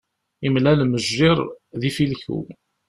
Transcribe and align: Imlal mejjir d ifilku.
Imlal 0.47 0.79
mejjir 0.91 1.37
d 1.79 1.81
ifilku. 1.89 2.39